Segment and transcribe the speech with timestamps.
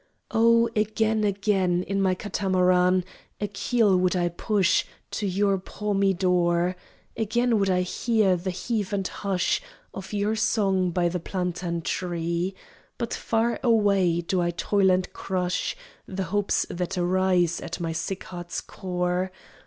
[0.31, 3.03] O again, again, In my katamaran
[3.39, 6.75] A keel would I push To your palmy door!
[7.15, 9.61] Again would I hear The heave and hush
[9.93, 12.55] Of your song by the plantain tree.
[12.97, 15.75] But far away Do I toil and crush
[16.07, 19.31] The hopes that arise At my sick heart's core.